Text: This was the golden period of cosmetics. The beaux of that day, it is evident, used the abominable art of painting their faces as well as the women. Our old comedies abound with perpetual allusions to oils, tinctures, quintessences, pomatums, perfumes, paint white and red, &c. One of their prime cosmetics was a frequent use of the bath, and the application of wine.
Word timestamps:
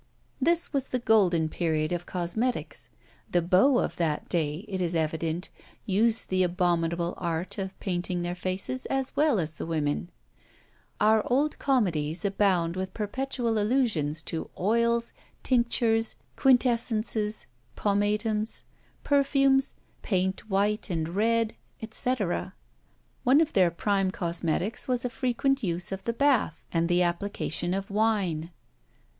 This 0.41 0.73
was 0.73 0.87
the 0.87 0.97
golden 0.97 1.47
period 1.47 1.91
of 1.91 2.07
cosmetics. 2.07 2.89
The 3.31 3.43
beaux 3.43 3.77
of 3.77 3.97
that 3.97 4.27
day, 4.27 4.65
it 4.67 4.81
is 4.81 4.95
evident, 4.95 5.49
used 5.85 6.29
the 6.29 6.41
abominable 6.41 7.13
art 7.17 7.59
of 7.59 7.79
painting 7.79 8.23
their 8.23 8.33
faces 8.33 8.87
as 8.87 9.15
well 9.15 9.37
as 9.39 9.53
the 9.53 9.65
women. 9.67 10.09
Our 10.99 11.21
old 11.31 11.59
comedies 11.59 12.25
abound 12.25 12.75
with 12.75 12.95
perpetual 12.95 13.59
allusions 13.59 14.23
to 14.23 14.49
oils, 14.59 15.13
tinctures, 15.43 16.15
quintessences, 16.35 17.45
pomatums, 17.75 18.63
perfumes, 19.03 19.75
paint 20.01 20.49
white 20.49 20.89
and 20.89 21.09
red, 21.09 21.53
&c. 21.91 22.15
One 23.23 23.39
of 23.39 23.53
their 23.53 23.69
prime 23.69 24.09
cosmetics 24.09 24.87
was 24.87 25.05
a 25.05 25.11
frequent 25.11 25.61
use 25.61 25.91
of 25.91 26.05
the 26.05 26.13
bath, 26.13 26.59
and 26.71 26.89
the 26.89 27.03
application 27.03 27.75
of 27.75 27.91
wine. 27.91 28.49